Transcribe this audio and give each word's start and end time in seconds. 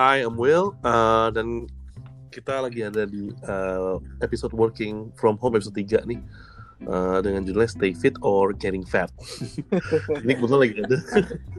Hi, 0.00 0.24
I'm 0.24 0.32
Will 0.40 0.72
uh, 0.80 1.28
dan 1.28 1.68
kita 2.32 2.64
lagi 2.64 2.80
ada 2.80 3.04
di 3.04 3.36
uh, 3.44 4.00
episode 4.24 4.56
working 4.56 5.12
from 5.12 5.36
home 5.36 5.60
episode 5.60 5.76
3 5.76 6.08
nih 6.08 6.16
uh, 6.88 7.20
dengan 7.20 7.44
judulnya 7.44 7.68
Stay 7.68 7.92
Fit 7.92 8.16
or 8.24 8.56
Getting 8.56 8.88
Fat. 8.88 9.12
Ini 10.24 10.40
kebetulan 10.40 10.60
lagi 10.64 10.76
ada 10.80 10.98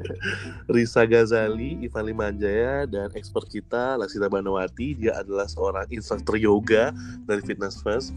Risa 0.74 1.06
Ghazali, 1.06 1.86
Ivan 1.86 2.10
Limanjaya, 2.10 2.90
dan 2.90 3.14
expert 3.14 3.46
kita 3.46 3.94
Lasita 4.02 4.26
Banawati. 4.26 4.98
Dia 4.98 5.22
adalah 5.22 5.46
seorang 5.46 5.86
instruktur 5.94 6.34
yoga 6.34 6.90
dari 7.30 7.46
Fitness 7.46 7.78
First. 7.86 8.10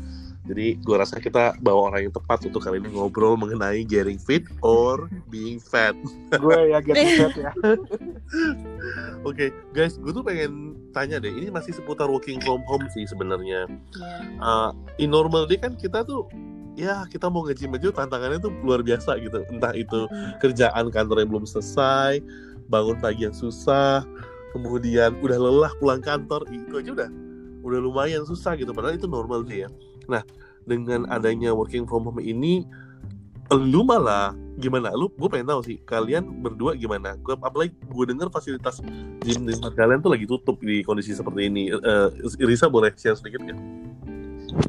Jadi 0.44 0.76
gue 0.76 0.96
rasa 0.96 1.20
kita 1.20 1.56
bawa 1.60 1.88
orang 1.92 2.08
yang 2.08 2.14
tepat 2.16 2.44
untuk 2.44 2.60
kali 2.64 2.76
ini 2.76 2.92
ngobrol 2.92 3.36
mengenai 3.36 3.80
getting 3.84 4.20
fit 4.20 4.44
or 4.60 5.08
being 5.32 5.56
fat. 5.56 5.96
gue 6.32 6.58
ya 6.68 6.80
getting 6.84 7.12
fat 7.16 7.32
ya. 7.36 7.52
Oke, 9.24 9.48
okay, 9.48 9.50
guys, 9.72 9.96
gue 9.96 10.12
tuh 10.12 10.20
pengen 10.20 10.76
tanya 10.92 11.16
deh. 11.16 11.32
Ini 11.32 11.48
masih 11.48 11.72
seputar 11.72 12.12
working 12.12 12.44
from 12.44 12.60
home 12.68 12.84
sih 12.92 13.08
sebenarnya. 13.08 13.64
Uh, 14.36 14.68
in 15.00 15.08
normal 15.08 15.48
day 15.48 15.56
kan 15.56 15.72
kita 15.80 16.04
tuh 16.04 16.28
ya 16.76 17.08
kita 17.08 17.32
mau 17.32 17.40
nge-gym 17.48 17.72
aja 17.72 17.88
tantangannya 17.88 18.36
tuh 18.36 18.52
luar 18.60 18.84
biasa 18.84 19.16
gitu. 19.24 19.40
Entah 19.48 19.72
itu 19.72 20.04
kerjaan 20.44 20.92
kantor 20.92 21.24
yang 21.24 21.30
belum 21.32 21.48
selesai, 21.48 22.20
bangun 22.68 23.00
pagi 23.00 23.24
yang 23.24 23.32
susah, 23.32 24.04
kemudian 24.52 25.16
udah 25.24 25.40
lelah 25.40 25.72
pulang 25.80 26.04
kantor, 26.04 26.44
itu 26.52 26.76
aja 26.76 26.90
udah 26.92 27.10
udah 27.64 27.80
lumayan 27.80 28.28
susah 28.28 28.60
gitu. 28.60 28.76
Padahal 28.76 29.00
itu 29.00 29.08
normal 29.08 29.48
sih 29.48 29.64
ya. 29.64 29.72
Nah, 30.04 30.20
dengan 30.68 31.08
adanya 31.08 31.56
working 31.56 31.88
from 31.88 32.04
home 32.04 32.20
ini, 32.20 32.68
lu 33.52 33.84
malah 33.84 34.32
gimana? 34.56 34.94
Lu, 34.94 35.10
gue 35.12 35.28
pengen 35.28 35.52
tahu 35.52 35.60
sih, 35.66 35.76
kalian 35.84 36.24
berdua 36.40 36.78
gimana? 36.78 37.18
Gue 37.20 37.36
apalagi 37.36 37.74
gue 37.76 38.04
dengar 38.08 38.32
fasilitas 38.32 38.80
gym 39.20 39.44
di 39.44 39.52
tempat 39.52 39.74
kalian 39.76 40.00
tuh 40.00 40.12
lagi 40.14 40.24
tutup 40.24 40.56
di 40.62 40.80
kondisi 40.80 41.12
seperti 41.12 41.50
ini. 41.50 41.68
Uh, 41.74 42.08
Risa 42.40 42.70
boleh 42.70 42.94
share 42.96 43.18
sedikit 43.18 43.44
nggak? 43.44 43.58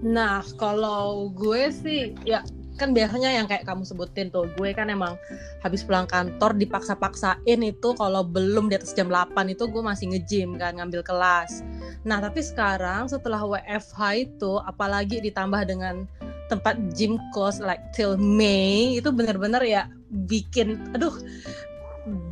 Nah, 0.01 0.41
kalau 0.57 1.29
gue 1.31 1.69
sih 1.69 2.17
ya 2.25 2.41
kan 2.75 2.91
biasanya 2.91 3.31
yang 3.31 3.47
kayak 3.47 3.63
kamu 3.63 3.87
sebutin 3.87 4.27
tuh 4.27 4.51
gue 4.59 4.75
kan 4.75 4.91
emang 4.91 5.15
habis 5.63 5.79
pulang 5.79 6.03
kantor 6.03 6.51
dipaksa-paksain 6.59 7.59
itu 7.63 7.89
kalau 7.95 8.27
belum 8.27 8.67
di 8.67 8.75
atas 8.75 8.91
jam 8.91 9.07
8 9.07 9.31
itu 9.47 9.63
gue 9.71 9.79
masih 9.79 10.11
nge-gym 10.11 10.59
kan 10.59 10.75
ngambil 10.75 10.99
kelas 10.99 11.63
nah 12.03 12.19
tapi 12.19 12.43
sekarang 12.43 13.07
setelah 13.07 13.39
WFH 13.47 14.27
itu 14.27 14.59
apalagi 14.67 15.23
ditambah 15.23 15.63
dengan 15.63 16.03
tempat 16.45 16.77
gym 16.93 17.17
close 17.33 17.57
like 17.61 17.81
till 17.95 18.15
May 18.17 19.01
itu 19.01 19.09
bener-bener 19.09 19.61
ya 19.65 19.89
bikin 20.09 20.77
aduh 20.93 21.13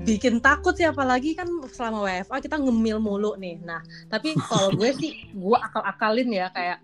bikin 0.06 0.38
takut 0.38 0.78
sih 0.78 0.86
apalagi 0.86 1.33
kan 1.33 1.50
selama 1.73 2.06
WFA 2.06 2.38
kita 2.38 2.61
ngemil 2.61 3.02
mulu 3.02 3.34
nih. 3.41 3.58
Nah 3.66 3.81
tapi 4.06 4.38
kalau 4.38 4.69
gue 4.78 4.89
sih 4.94 5.11
gue 5.44 5.58
akal-akalin 5.58 6.30
ya 6.30 6.47
kayak 6.53 6.78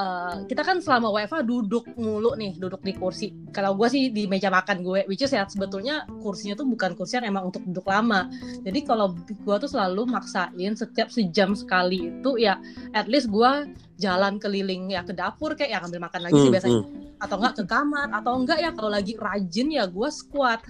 Uh, 0.00 0.48
kita 0.48 0.64
kan 0.64 0.80
selama 0.80 1.12
WFA 1.12 1.44
duduk 1.44 1.84
mulu 2.00 2.32
nih, 2.32 2.56
duduk 2.56 2.80
di 2.80 2.96
kursi. 2.96 3.36
Kalau 3.52 3.76
gue 3.76 3.84
sih 3.92 4.08
di 4.08 4.24
meja 4.24 4.48
makan 4.48 4.80
gue, 4.80 5.04
which 5.04 5.20
is 5.20 5.28
ya 5.28 5.44
sebetulnya 5.44 6.08
kursinya 6.24 6.56
tuh 6.56 6.64
bukan 6.64 6.96
kursi 6.96 7.20
yang 7.20 7.28
emang 7.28 7.52
untuk 7.52 7.60
duduk 7.68 7.84
lama. 7.84 8.32
Jadi 8.64 8.80
kalau 8.88 9.12
gue 9.12 9.56
tuh 9.60 9.68
selalu 9.68 10.08
maksain 10.08 10.72
setiap 10.72 11.12
sejam 11.12 11.52
sekali 11.52 12.08
itu 12.08 12.40
ya 12.40 12.56
at 12.96 13.12
least 13.12 13.28
gue 13.28 13.76
jalan 14.00 14.40
keliling 14.40 14.88
ya 14.88 15.04
ke 15.04 15.12
dapur 15.12 15.52
kayak 15.52 15.68
ya 15.68 15.78
ngambil 15.84 16.00
makan 16.08 16.20
lagi 16.24 16.38
sih 16.40 16.48
biasanya. 16.48 16.80
Atau 17.20 17.36
enggak 17.36 17.54
ke 17.60 17.64
kamar, 17.68 18.08
atau 18.16 18.32
enggak 18.40 18.58
ya 18.64 18.70
kalau 18.72 18.88
lagi 18.88 19.12
rajin 19.20 19.68
ya 19.68 19.84
gue 19.84 20.08
squat 20.08 20.64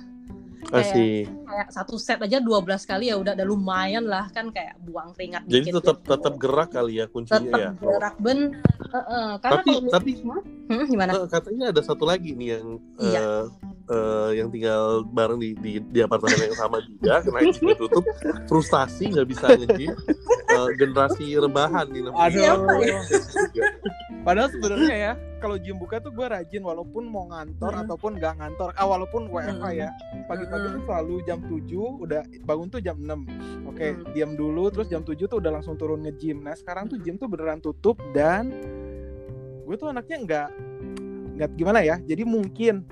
kayak, 0.68 1.26
kayak 1.30 1.68
satu 1.72 1.96
set 1.96 2.20
aja 2.20 2.38
12 2.38 2.68
kali 2.84 3.08
ya 3.08 3.16
udah 3.16 3.32
ada 3.32 3.44
lumayan 3.48 4.04
lah 4.04 4.28
kan 4.28 4.52
kayak 4.52 4.76
buang 4.84 5.16
keringat 5.16 5.48
jadi 5.48 5.72
tetap 5.72 6.04
gitu. 6.04 6.10
tetap 6.12 6.34
gerak 6.36 6.70
kali 6.70 7.00
ya 7.00 7.06
kuncinya 7.08 7.40
tetap 7.40 7.60
ya? 7.60 7.70
gerak 7.80 8.14
ben. 8.20 8.38
Uh, 8.90 8.98
uh, 8.98 9.28
karena 9.40 9.60
tapi 9.62 9.70
kalau, 9.70 9.90
tapi 9.90 10.10
hmm, 10.68 10.84
gimana? 10.90 11.10
Uh, 11.16 11.28
katanya 11.30 11.64
ada 11.72 11.82
satu 11.82 12.04
lagi 12.04 12.30
nih 12.34 12.58
yang 12.58 12.66
iya. 13.00 13.20
uh, 13.20 13.44
uh, 13.90 14.30
yang 14.34 14.48
tinggal 14.50 15.06
bareng 15.10 15.38
di 15.40 15.50
di, 15.58 15.72
di 15.80 15.98
apartemen 16.04 16.50
yang 16.50 16.58
sama 16.58 16.78
juga 16.84 17.22
karena 17.24 17.40
itu 17.48 17.72
tutup. 17.76 18.04
Frustasi 18.46 19.14
nggak 19.14 19.28
bisa 19.30 19.46
ngejim 19.56 19.92
uh, 20.54 20.68
generasi 20.76 21.38
rebahan 21.38 21.86
nih 21.90 22.02
Aduh. 22.10 22.68
Padahal 24.20 24.52
sebenarnya 24.52 24.96
ya 24.96 25.12
kalau 25.40 25.56
gym 25.56 25.80
buka 25.80 25.96
tuh 26.04 26.12
gue 26.12 26.26
rajin 26.28 26.60
walaupun 26.60 27.08
mau 27.08 27.24
ngantor 27.32 27.72
hmm. 27.72 27.82
ataupun 27.88 28.20
nggak 28.20 28.34
ngantor. 28.36 28.70
Ah 28.76 28.84
walaupun 28.84 29.32
WFH 29.32 29.64
ya. 29.72 29.88
Pagi-pagi 30.28 30.66
hmm. 30.68 30.74
tuh 30.76 30.82
selalu 30.84 31.14
jam 31.24 31.38
7 31.40 32.04
udah 32.04 32.22
bangun 32.44 32.68
tuh 32.68 32.80
jam 32.84 32.96
6. 33.00 33.08
Oke, 33.08 33.24
okay, 33.72 33.90
hmm. 33.96 34.12
diam 34.12 34.32
dulu 34.36 34.68
terus 34.68 34.92
jam 34.92 35.00
7 35.00 35.16
tuh 35.24 35.40
udah 35.40 35.50
langsung 35.56 35.80
turun 35.80 36.04
nge-gym. 36.04 36.44
Nah, 36.44 36.52
sekarang 36.52 36.92
tuh 36.92 37.00
gym 37.00 37.16
tuh 37.16 37.32
beneran 37.32 37.64
tutup 37.64 37.96
dan 38.12 38.52
gue 39.64 39.76
tuh 39.80 39.88
anaknya 39.88 40.16
nggak 40.20 40.48
nggak 41.40 41.50
gimana 41.56 41.80
ya. 41.80 41.96
Jadi 42.04 42.22
mungkin 42.28 42.84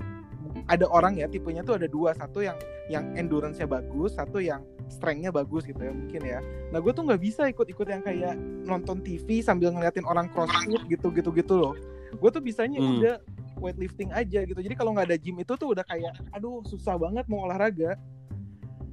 ada 0.69 0.85
orang 0.85 1.17
ya 1.17 1.25
tipenya 1.25 1.65
tuh 1.65 1.81
ada 1.81 1.89
dua, 1.89 2.13
satu 2.13 2.45
yang 2.45 2.55
yang 2.87 3.09
endurance-nya 3.17 3.65
bagus, 3.65 4.13
satu 4.15 4.37
yang 4.37 4.61
strength-nya 4.85 5.33
bagus 5.33 5.65
gitu 5.65 5.81
ya 5.81 5.93
mungkin 5.93 6.21
ya. 6.21 6.39
Nah 6.69 6.77
gue 6.77 6.93
tuh 6.93 7.09
nggak 7.09 7.21
bisa 7.21 7.49
ikut-ikut 7.49 7.87
yang 7.89 8.05
kayak 8.05 8.37
nonton 8.69 9.01
TV 9.01 9.41
sambil 9.41 9.73
ngeliatin 9.73 10.05
orang 10.05 10.29
crossfit 10.29 10.85
gitu-gitu 10.85 11.33
gitu 11.33 11.53
loh. 11.57 11.73
Gue 12.13 12.29
tuh 12.29 12.41
bisanya 12.41 12.77
hmm. 12.77 12.93
udah 13.01 13.15
weightlifting 13.57 14.13
aja 14.13 14.45
gitu. 14.45 14.59
Jadi 14.61 14.75
kalau 14.77 14.93
nggak 14.93 15.09
ada 15.09 15.17
gym 15.17 15.41
itu 15.41 15.53
tuh 15.57 15.73
udah 15.73 15.85
kayak, 15.85 16.13
aduh 16.31 16.61
susah 16.69 16.95
banget 17.01 17.25
mau 17.25 17.49
olahraga. 17.49 17.97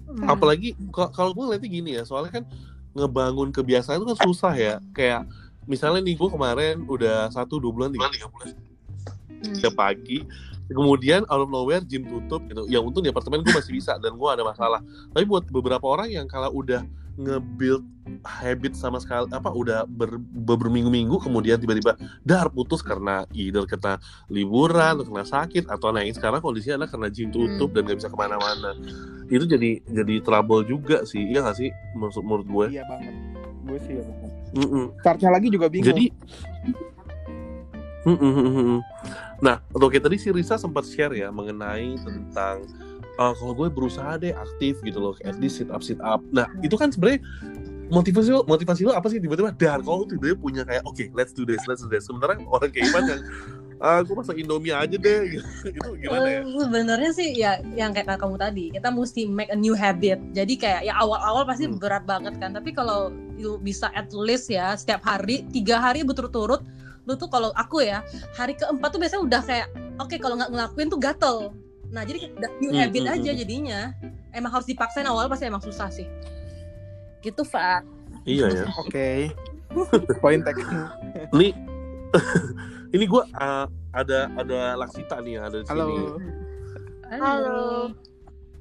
Hmm. 0.09 0.33
Apalagi 0.33 0.73
kalau 1.13 1.37
gue 1.37 1.45
ngeliatnya 1.45 1.71
gini 1.71 1.91
ya, 2.01 2.03
soalnya 2.09 2.41
kan 2.41 2.45
ngebangun 2.97 3.53
kebiasaan 3.53 4.01
itu 4.01 4.17
kan 4.17 4.19
susah 4.25 4.55
ya. 4.57 4.75
Kayak 4.97 5.29
misalnya 5.69 6.01
nih 6.01 6.17
gue 6.17 6.29
kemarin 6.33 6.89
udah 6.89 7.29
satu 7.29 7.61
dua 7.61 7.73
bulan 7.73 7.91
tiga 7.93 8.09
bulan 8.33 8.55
tiga 9.43 9.71
pagi 9.75 10.25
kemudian 10.71 11.23
out 11.31 11.47
of 11.47 11.51
nowhere 11.51 11.83
gym 11.83 12.07
tutup 12.07 12.43
gitu. 12.51 12.67
Yang 12.67 12.83
untung 12.91 13.03
di 13.07 13.11
apartemen 13.11 13.43
gue 13.43 13.55
masih 13.55 13.73
bisa 13.75 13.99
dan 14.03 14.19
gue 14.19 14.29
ada 14.31 14.43
masalah. 14.43 14.81
Tapi 15.15 15.25
buat 15.27 15.47
beberapa 15.51 15.87
orang 15.87 16.11
yang 16.11 16.27
kalau 16.27 16.51
udah 16.51 16.83
nge-build 17.17 17.81
habit 18.29 18.77
sama 18.77 19.01
sekali 19.01 19.25
apa 19.33 19.49
udah 19.49 19.89
ber, 19.89 20.21
ber 20.21 20.61
berminggu-minggu 20.61 21.17
kemudian 21.17 21.57
tiba-tiba 21.57 21.97
dar 22.29 22.53
putus 22.53 22.85
karena 22.85 23.25
either 23.33 23.65
kena 23.65 23.97
liburan 24.29 25.01
atau 25.01 25.09
kena 25.09 25.25
sakit 25.25 25.65
atau 25.65 25.97
naik 25.97 26.13
sekarang 26.13 26.45
kondisinya 26.45 26.85
adalah 26.85 26.91
karena 26.93 27.09
gym 27.09 27.33
tutup 27.33 27.73
hmm. 27.73 27.77
dan 27.81 27.83
gak 27.89 27.99
bisa 28.05 28.13
ke 28.13 28.19
mana-mana. 28.21 28.71
Itu 29.33 29.49
jadi 29.49 29.81
jadi 29.89 30.15
trouble 30.21 30.69
juga 30.69 31.09
sih. 31.09 31.25
Iya 31.25 31.49
gak 31.49 31.57
sih? 31.57 31.73
Menurut 31.97 32.21
menurut 32.21 32.47
gue 32.47 32.67
iya 32.77 32.85
banget. 32.85 33.15
Gue 33.65 33.79
sih 33.83 33.95
ya 33.97 34.05
banget 34.05 34.37
mm 34.57 34.69
-mm. 34.69 35.29
lagi 35.33 35.49
juga 35.53 35.67
bingung. 35.69 35.89
Jadi 35.93 36.05
mm 38.07 38.17
-mm. 38.17 38.81
Nah, 39.43 39.61
oke 39.75 39.99
tadi 40.01 40.17
si 40.17 40.33
Risa 40.33 40.57
sempat 40.57 40.87
share 40.87 41.13
ya 41.13 41.29
mengenai 41.29 41.99
tentang 42.01 42.65
uh, 43.19 43.33
kalau 43.37 43.53
gue 43.53 43.69
berusaha 43.69 44.17
deh 44.17 44.33
aktif 44.33 44.81
gitu 44.81 44.97
loh, 45.03 45.15
at 45.27 45.37
least 45.37 45.61
sit 45.61 45.69
up 45.69 45.85
sit 45.85 46.01
up. 46.01 46.25
Nah, 46.33 46.49
itu 46.65 46.79
kan 46.79 46.89
sebenarnya 46.89 47.21
motivasi 47.91 48.31
lo, 48.35 48.43
motivasi 48.47 48.83
lo 48.83 48.93
apa 48.95 49.07
sih 49.07 49.23
tiba-tiba 49.23 49.55
dar 49.55 49.79
kalau 49.83 50.03
tiba-tiba 50.07 50.39
punya 50.39 50.63
kayak 50.67 50.83
oke 50.83 50.99
okay, 50.99 51.07
let's 51.15 51.31
do 51.31 51.47
this 51.47 51.63
let's 51.71 51.83
do 51.83 51.89
this 51.91 52.03
sementara 52.07 52.35
orang 52.51 52.71
kayak 52.75 52.91
Ivan 52.91 53.05
yang 53.07 53.23
ah 53.77 54.01
gue 54.01 54.15
masak 54.17 54.41
Indomie 54.41 54.73
aja 54.73 54.97
deh 54.97 55.21
gitu. 55.37 55.47
itu 55.77 55.91
gimana 56.03 56.27
ya 56.27 56.41
uh, 56.43 56.65
sebenarnya 56.67 57.11
sih 57.13 57.29
ya 57.37 57.61
yang 57.77 57.93
kayak 57.93 58.19
kamu 58.19 58.37
tadi 58.41 58.65
kita 58.73 58.89
mesti 58.91 59.29
make 59.29 59.53
a 59.53 59.59
new 59.59 59.77
habit 59.77 60.19
jadi 60.33 60.55
kayak 60.57 60.81
ya 60.89 60.95
awal-awal 60.99 61.45
pasti 61.47 61.69
hmm. 61.69 61.79
berat 61.79 62.03
banget 62.09 62.35
kan 62.41 62.57
tapi 62.57 62.73
kalau 62.73 63.13
bisa 63.63 63.93
at 63.93 64.11
least 64.17 64.49
ya 64.51 64.75
setiap 64.75 65.05
hari 65.05 65.45
tiga 65.53 65.79
hari 65.79 66.03
berturut-turut 66.03 66.65
lu 67.07 67.15
tuh 67.15 67.31
kalau 67.31 67.55
aku 67.55 67.87
ya 67.87 68.03
hari 68.35 68.59
keempat 68.59 68.89
tuh 68.91 68.99
biasanya 68.99 69.23
udah 69.23 69.41
kayak 69.47 69.69
oke 70.03 70.11
okay, 70.11 70.19
kalau 70.19 70.35
nggak 70.35 70.51
ngelakuin 70.51 70.89
tuh 70.91 71.01
gatel. 71.01 71.37
Nah 71.95 72.03
jadi 72.03 72.35
udah 72.35 72.51
new 72.59 72.75
hmm, 72.75 72.81
habit 72.83 73.03
hmm, 73.07 73.15
aja 73.15 73.31
hmm. 73.31 73.39
jadinya. 73.47 73.81
Emang 74.35 74.53
harus 74.53 74.67
dipaksain 74.69 75.07
awal 75.07 75.31
pasti 75.31 75.47
emang 75.47 75.63
susah 75.63 75.89
sih. 75.89 76.05
Gitu 77.23 77.47
Pak 77.47 77.97
iya 78.27 78.51
ya. 78.51 78.65
Oke. 78.83 78.91
Okay. 78.91 79.19
poin 80.19 80.43
tag. 80.43 80.59
Ini 81.35 81.49
ini 82.97 83.05
gue 83.05 83.23
uh, 83.35 83.67
ada 83.93 84.31
ada 84.39 84.61
Laksita 84.79 85.21
nih 85.21 85.37
ada 85.37 85.61
di 85.61 85.67
halo. 85.69 85.85
sini. 85.85 86.05
Halo. 87.13 87.23
Halo. 87.23 87.61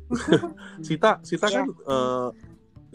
Sita 0.85 1.23
Sita 1.23 1.47
kan 1.49 1.65
uh, 1.87 2.29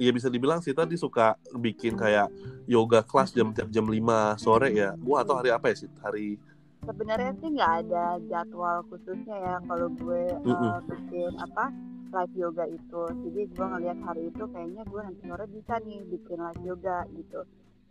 ya 0.01 0.11
bisa 0.17 0.33
dibilang 0.33 0.65
sih 0.65 0.73
tadi 0.73 0.97
suka 0.97 1.37
bikin 1.53 1.93
kayak 1.93 2.33
yoga 2.65 3.05
kelas 3.05 3.37
jam 3.37 3.53
jam 3.53 3.85
5 3.85 4.41
sore 4.41 4.73
ya. 4.73 4.97
Gua 4.97 5.21
atau 5.21 5.37
hari 5.37 5.53
apa 5.53 5.69
ya 5.69 5.77
sih? 5.85 5.91
Hari 6.01 6.41
Sebenarnya 6.81 7.37
sih 7.45 7.49
nggak 7.53 7.73
ada 7.85 8.17
jadwal 8.25 8.81
khususnya 8.89 9.37
ya 9.37 9.57
kalau 9.69 9.93
gue 10.01 10.25
mm 10.41 10.49
-mm. 10.49 10.71
Uh, 10.73 10.81
bikin 10.89 11.33
apa 11.37 11.69
live 12.11 12.35
yoga 12.35 12.65
itu. 12.65 13.03
Jadi 13.29 13.41
gue 13.53 13.67
ngeliat 13.69 13.99
hari 14.01 14.23
itu 14.33 14.45
kayaknya 14.49 14.83
gue 14.89 15.01
nanti 15.05 15.23
sore 15.29 15.45
bisa 15.53 15.75
nih 15.85 16.01
bikin 16.09 16.39
live 16.41 16.63
yoga 16.65 16.99
gitu. 17.13 17.41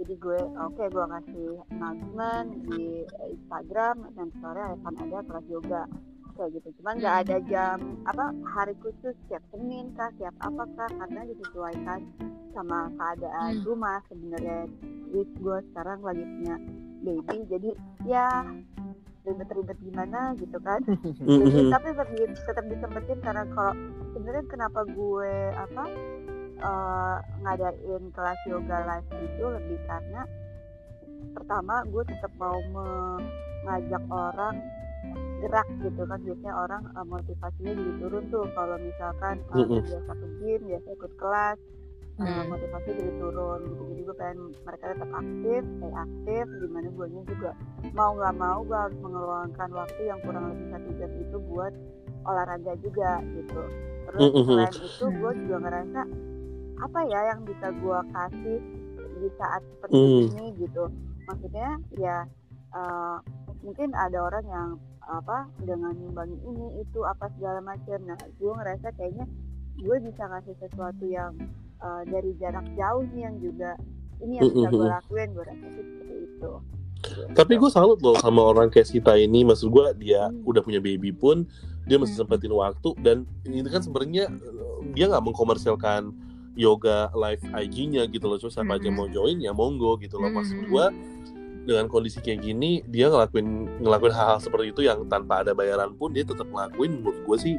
Jadi 0.02 0.14
gue 0.18 0.40
oke 0.42 0.74
okay, 0.74 0.88
gue 0.90 1.06
kasih 1.06 1.52
announcement 1.70 2.48
di 2.66 3.06
Instagram 3.30 3.96
dan 4.18 4.28
sore 4.42 4.64
akan 4.64 4.94
ada 5.06 5.20
kelas 5.22 5.46
yoga 5.54 5.84
kayak 6.40 6.56
gitu 6.56 6.70
cuman 6.80 6.96
nggak 6.98 7.18
ada 7.28 7.38
jam 7.46 7.78
apa 8.08 8.26
hari 8.48 8.72
khusus 8.80 9.12
siap 9.28 9.44
senin 9.52 9.92
kah 9.94 10.08
siap 10.16 10.32
apa 10.40 10.64
kah 10.74 10.88
karena 10.96 11.28
disesuaikan 11.28 12.00
sama 12.56 12.88
keadaan 12.96 13.60
Hmm. 13.60 13.66
rumah 13.68 14.00
sebenarnya 14.08 14.72
with 15.12 15.28
gue 15.36 15.58
sekarang 15.70 16.00
lagi 16.00 16.24
punya 16.24 16.56
baby 17.02 17.38
jadi 17.46 17.70
ya 18.08 18.28
ribet-ribet 19.22 19.78
gimana 19.84 20.32
gitu 20.40 20.58
kan 20.64 20.80
jadi 21.20 21.60
Mhm. 21.60 21.70
tapi 21.70 21.88
tetap, 21.92 22.10
tetap 22.48 22.66
disempetin 22.66 23.20
karena 23.20 23.44
kalau 23.52 23.74
sebenarnya 24.16 24.44
kenapa 24.48 24.80
gue 24.88 25.34
apa 25.54 25.84
eh, 26.60 27.18
ngadain 27.42 28.04
kelas 28.12 28.40
yoga 28.48 28.78
live 28.86 29.12
itu 29.22 29.44
lebih 29.44 29.80
karena 29.86 30.22
pertama 31.32 31.84
gue 31.86 32.04
tetap 32.04 32.32
mau 32.36 32.58
mengajak 32.72 34.04
orang 34.10 34.56
gerak 35.40 35.68
gitu 35.80 36.02
kan 36.04 36.20
biasanya 36.20 36.54
orang 36.54 36.84
eh, 36.90 37.06
motivasinya 37.06 37.72
jadi 37.74 37.94
turun 37.98 38.24
tuh 38.28 38.46
kalau 38.52 38.76
misalkan 38.78 39.36
eh, 39.40 39.56
Mm-mm. 39.56 39.82
biasa 39.82 40.12
ke 40.12 40.28
gym 40.40 40.62
biasa 40.68 40.88
ikut 40.92 41.14
kelas 41.16 41.58
eh, 42.20 42.26
Hmm. 42.28 42.52
motivasi 42.52 42.90
jadi 42.92 43.12
turun 43.16 43.60
gitu 43.64 43.82
jadi 43.90 44.02
gue 44.04 44.16
pengen 44.20 44.40
mereka 44.68 44.86
tetap 44.92 45.12
aktif 45.16 45.62
stay 45.80 45.94
aktif 45.96 46.44
di 46.52 46.68
mana 46.68 46.88
gue 46.92 47.08
juga 47.24 47.52
mau 47.96 48.12
nggak 48.12 48.36
mau 48.36 48.60
gue 48.62 48.76
harus 48.78 49.00
mengeluarkan 49.00 49.70
waktu 49.72 50.02
yang 50.04 50.20
kurang 50.22 50.46
lebih 50.52 50.68
satu 50.68 50.90
jam 51.00 51.12
itu 51.16 51.38
buat 51.48 51.74
olahraga 52.28 52.74
juga 52.84 53.12
gitu 53.32 53.62
terus 54.04 54.22
Mhm. 54.36 54.44
selain 54.44 54.76
itu 54.76 55.06
gue 55.08 55.32
juga 55.48 55.58
ngerasa 55.64 56.02
apa 56.80 57.00
ya 57.08 57.20
yang 57.32 57.40
bisa 57.48 57.68
gue 57.72 58.00
kasih 58.12 58.60
di 59.20 59.30
saat 59.36 59.62
seperti 59.64 59.96
Hmm. 59.96 60.28
ini 60.28 60.46
gitu 60.60 60.84
maksudnya 61.24 61.70
ya 61.96 62.18
eh, 62.70 63.18
mungkin 63.64 63.96
ada 63.96 64.20
orang 64.22 64.46
yang 64.46 64.70
apa 65.10 65.50
dengan 65.60 65.92
nyumbangin 65.92 66.38
ini 66.46 66.80
itu 66.80 67.02
apa 67.02 67.34
segala 67.34 67.60
macam 67.60 67.98
nah 68.06 68.16
gue 68.16 68.52
ngerasa 68.54 68.88
kayaknya 68.94 69.26
gue 69.76 69.98
bisa 70.00 70.24
ngasih 70.24 70.56
sesuatu 70.60 71.04
yang 71.04 71.34
eh, 71.80 72.02
dari 72.08 72.32
jarak 72.38 72.66
jauh 72.74 73.04
nih 73.10 73.26
yang 73.26 73.36
juga 73.40 73.74
ini 74.20 74.38
yang 74.38 74.48
bisa 74.48 74.70
gue 74.70 74.86
lakuin 74.86 75.30
gue 75.34 75.46
rasa 75.46 75.66
seperti 75.68 76.16
itu 76.26 76.54
Tapi 77.32 77.56
gue 77.56 77.72
salut 77.72 77.96
loh 78.04 78.20
sama 78.20 78.44
orang 78.44 78.68
kayak 78.68 78.84
Sita 78.84 79.16
ini. 79.16 79.48
Maksud 79.48 79.72
gue 79.72 79.86
dia 80.04 80.28
Hmm. 80.28 80.44
udah 80.44 80.60
punya 80.60 80.84
baby 80.84 81.16
pun 81.16 81.48
dia 81.88 81.96
masih 81.96 82.20
Hmm. 82.20 82.28
sempetin 82.28 82.52
waktu 82.52 82.92
dan 83.00 83.24
ini 83.48 83.64
kan 83.66 83.80
sebenarnya 83.80 84.28
eh, 84.28 84.80
dia 84.92 85.08
nggak 85.08 85.24
mengkomersilkan 85.24 86.12
yoga 86.60 87.08
live 87.16 87.40
IG-nya 87.56 88.04
gitu 88.06 88.28
loh. 88.28 88.36
Terus 88.36 88.52
siapa 88.52 88.76
aja 88.76 88.92
Hmm. 88.92 89.00
mau 89.00 89.08
join 89.08 89.40
ya 89.40 89.56
monggo 89.56 89.96
gitu 89.96 90.20
loh. 90.20 90.28
Maksud 90.28 90.60
Hmm. 90.60 90.68
gue 90.68 90.86
dengan 91.70 91.86
kondisi 91.86 92.18
kayak 92.20 92.42
gini 92.42 92.82
dia 92.90 93.14
ngelakuin 93.14 93.70
ngelakuin 93.86 94.14
hal-hal 94.14 94.42
seperti 94.42 94.74
itu 94.74 94.82
yang 94.90 95.06
tanpa 95.06 95.46
ada 95.46 95.54
bayaran 95.54 95.94
pun 95.94 96.10
dia 96.10 96.26
tetap 96.26 96.50
ngelakuin 96.50 97.00
menurut 97.00 97.22
gue 97.22 97.38
sih 97.38 97.56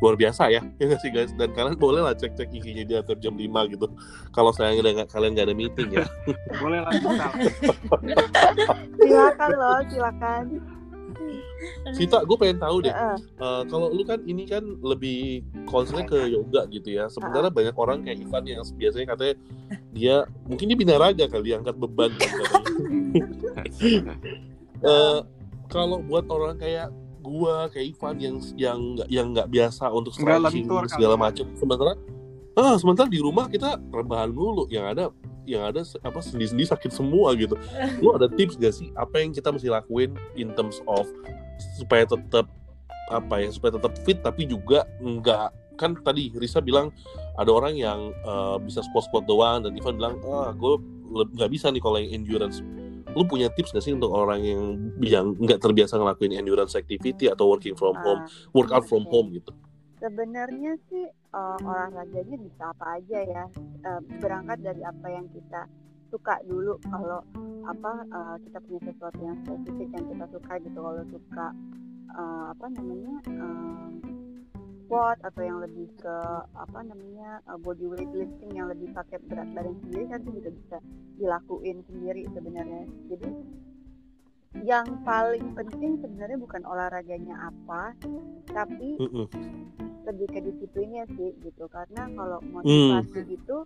luar 0.00 0.16
biasa 0.16 0.48
ya 0.48 0.64
ya 0.80 0.84
nggak 0.88 1.00
sih 1.04 1.12
guys 1.12 1.30
dan 1.36 1.52
kalian 1.52 1.76
boleh 1.76 2.00
lah 2.00 2.16
cek 2.16 2.34
cek 2.34 2.48
IG-nya 2.50 2.84
dia 2.88 2.98
tiap 3.04 3.20
jam 3.20 3.36
5 3.36 3.72
gitu 3.76 3.86
kalau 4.32 4.50
saya 4.50 4.72
nggak 4.74 5.12
kalian 5.12 5.36
nggak 5.36 5.46
ada 5.52 5.56
meeting 5.56 5.88
ya 5.92 6.04
boleh 6.64 6.80
lah 6.80 6.92
silakan 8.98 9.50
loh 9.54 9.78
silakan 9.86 10.44
Sita 11.92 12.24
gue 12.24 12.36
pengen 12.40 12.56
tahu 12.56 12.80
deh 12.80 12.92
Heeh. 12.92 13.18
Uh, 13.36 13.62
kalau 13.68 13.92
lu 13.92 14.00
kan 14.00 14.20
ini 14.24 14.48
kan 14.48 14.64
lebih 14.80 15.44
concernnya 15.68 16.08
ke 16.08 16.32
yoga 16.32 16.64
gitu 16.72 16.96
ya. 16.96 17.04
Sementara 17.12 17.52
banyak 17.52 17.76
orang 17.76 18.00
kayak 18.00 18.24
Ivan 18.24 18.44
yang 18.48 18.64
biasanya 18.64 19.06
katanya 19.12 19.34
dia 19.92 20.16
mungkin 20.48 20.72
dia 20.72 20.78
binaraga 20.78 21.24
kali 21.28 21.52
angkat 21.52 21.76
beban 21.76 22.16
kan 22.16 22.28
katanya. 22.32 22.59
Uh, 24.80 25.20
kalau 25.74 26.02
buat 26.02 26.26
orang 26.30 26.58
kayak 26.58 26.88
gua 27.20 27.68
kayak 27.68 27.96
Ivan 27.96 28.16
yang 28.18 28.36
yang 28.56 28.78
nggak 28.96 29.08
yang 29.12 29.26
nggak 29.36 29.48
biasa 29.52 29.92
untuk 29.92 30.16
Nggak 30.16 30.50
stretching 30.50 30.66
segala 30.88 31.14
macam. 31.16 31.46
Sementara 31.54 31.92
ah 32.58 32.74
sementara 32.76 33.06
di 33.06 33.22
rumah 33.22 33.46
kita 33.46 33.78
rebahan 33.92 34.34
dulu 34.34 34.66
yang 34.68 34.88
ada 34.90 35.14
yang 35.48 35.66
ada 35.66 35.82
apa 36.04 36.20
sendi-sendi 36.20 36.66
sakit 36.66 36.90
semua 36.90 37.32
gitu. 37.36 37.54
Lu 38.02 38.16
ada 38.16 38.26
tips 38.26 38.56
gak 38.58 38.74
sih 38.74 38.90
apa 38.96 39.20
yang 39.22 39.30
kita 39.34 39.50
mesti 39.50 39.68
lakuin 39.70 40.14
in 40.34 40.52
terms 40.54 40.82
of 40.88 41.06
supaya 41.76 42.08
tetap 42.08 42.48
apa 43.10 43.42
ya 43.42 43.50
supaya 43.50 43.74
tetap 43.74 43.92
fit 44.06 44.22
tapi 44.22 44.46
juga 44.46 44.86
enggak 45.02 45.50
kan 45.74 45.98
tadi 46.04 46.30
Risa 46.36 46.62
bilang 46.62 46.94
ada 47.40 47.50
orang 47.50 47.74
yang 47.74 48.14
uh, 48.22 48.60
bisa 48.60 48.84
squat 48.86 49.08
squat 49.10 49.24
doang 49.26 49.66
dan 49.66 49.74
Ivan 49.74 49.98
bilang 49.98 50.14
ah 50.28 50.54
gue 50.54 50.78
nggak 51.10 51.50
bisa 51.50 51.72
nih 51.74 51.82
kalau 51.82 51.98
yang 51.98 52.22
endurance 52.22 52.62
lu 53.10 53.26
punya 53.26 53.50
tips 53.50 53.70
gak 53.70 53.82
sih 53.82 53.90
untuk 53.90 54.10
orang 54.10 54.40
yang 54.40 54.62
yang 55.02 55.26
nggak 55.34 55.58
terbiasa 55.58 55.98
ngelakuin 55.98 56.34
endurance 56.34 56.74
activity 56.74 57.26
atau 57.26 57.50
working 57.50 57.74
from 57.74 57.98
home 57.98 58.22
Ah, 58.22 58.28
workout 58.50 58.86
from 58.86 59.02
oke. 59.02 59.10
home 59.10 59.34
gitu 59.34 59.50
sebenarnya 59.98 60.78
sih 60.86 61.06
eh, 61.10 61.56
olahraganya 61.60 62.36
bisa 62.38 62.70
apa 62.70 62.98
aja 62.98 63.18
ya 63.20 63.44
Eh, 63.80 64.00
berangkat 64.20 64.60
dari 64.60 64.84
apa 64.84 65.08
yang 65.08 65.24
kita 65.32 65.64
suka 66.12 66.36
dulu 66.44 66.76
kalau 66.84 67.24
apa 67.64 67.92
eh, 68.04 68.36
kita 68.44 68.60
punya 68.60 68.80
sesuatu 68.84 69.16
yang 69.18 69.40
spesifik 69.40 69.88
yang 69.96 70.04
kita 70.04 70.24
suka 70.28 70.52
gitu 70.60 70.78
kalau 70.78 71.04
suka 71.08 71.46
eh, 72.12 72.44
apa 72.52 72.66
namanya 72.68 73.16
squat 74.90 75.22
atau 75.22 75.42
yang 75.46 75.62
lebih 75.62 75.86
ke 76.02 76.16
apa 76.58 76.82
namanya 76.82 77.38
eh, 77.46 77.58
body 77.62 77.86
weight 77.86 78.10
lifting 78.10 78.58
yang 78.58 78.66
lebih 78.66 78.90
pakai 78.90 79.22
berat 79.30 79.46
badan 79.54 79.78
sendiri 79.86 80.10
kan 80.10 80.18
itu 80.26 80.42
juga 80.42 80.50
bisa 80.50 80.76
dilakuin 81.14 81.78
sendiri 81.86 82.26
sebenarnya 82.34 82.82
jadi 83.06 83.28
yang 84.66 84.86
paling 85.06 85.54
penting 85.54 86.02
sebenarnya 86.02 86.34
bukan 86.42 86.66
olahraganya 86.66 87.38
apa 87.38 87.94
tapi 88.50 88.98
Mm-mm. 88.98 89.30
lebih 90.10 90.26
ke 90.26 90.42
disiplinnya 90.42 91.06
sih 91.14 91.38
gitu 91.38 91.70
karena 91.70 92.10
kalau 92.18 92.42
Hmm. 92.42 92.58
motivasi 92.58 93.30
itu 93.30 93.56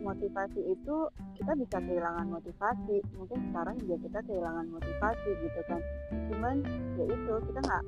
motivasi 0.00 0.60
itu 0.72 0.96
kita 1.36 1.52
bisa 1.52 1.76
kehilangan 1.84 2.32
motivasi 2.32 3.04
mungkin 3.12 3.38
sekarang 3.52 3.76
juga 3.84 3.96
kita 4.08 4.18
kehilangan 4.24 4.66
motivasi 4.72 5.30
gitu 5.36 5.60
kan 5.68 5.80
cuman 6.32 6.64
ya 6.96 7.04
itu 7.12 7.32
kita 7.52 7.60
nggak 7.60 7.84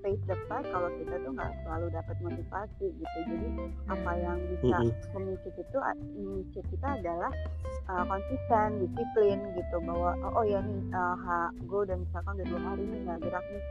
face 0.00 0.22
the 0.28 0.36
fact 0.48 0.66
kalau 0.72 0.88
kita 0.96 1.14
tuh 1.20 1.32
nggak 1.32 1.52
selalu 1.64 1.86
dapat 1.92 2.16
motivasi 2.24 2.86
gitu. 2.92 3.18
Jadi 3.28 3.48
apa 3.88 4.12
yang 4.16 4.38
bisa 4.48 4.76
Mm-mm. 4.80 5.12
memicu 5.16 5.48
itu 5.52 5.78
memicu 6.16 6.60
kita 6.72 6.88
adalah 7.00 7.32
uh, 7.88 8.04
konsisten 8.08 8.84
disiplin 8.84 9.38
gitu. 9.56 9.76
Bahwa 9.84 10.16
oh, 10.24 10.40
oh 10.40 10.44
ya 10.44 10.60
nih 10.64 10.80
uh, 10.92 11.16
ha, 11.16 11.52
gue 11.52 11.80
udah 11.84 11.96
misalkan 11.96 12.32
udah 12.40 12.46
dua 12.48 12.60
hari 12.72 12.82
nih 12.88 13.00
nggak 13.06 13.18
gerak 13.24 13.44
nih. 13.52 13.64